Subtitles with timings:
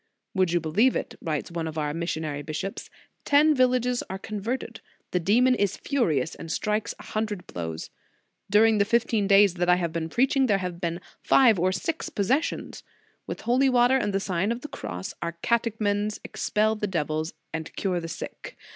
[0.33, 2.89] "Would you believe it?" writes one of our missionary bishops,"
[3.31, 4.79] ten villages are con verted!
[5.11, 7.91] The demon is furious, and strikes a hundred blows.
[8.49, 12.09] During the fifteen days that I have been preaching, there have been five or six
[12.09, 12.81] possessions.
[13.27, 17.71] With holy water and the Sign of the Cross, our catechumens expel the devils, and
[17.75, 18.57] cure the sick.